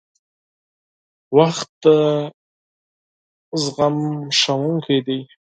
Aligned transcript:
•وخت 1.37 1.69
د 1.83 1.87
صبر 3.63 3.91
ښوونکی 4.39 4.99
دی. 5.07 5.19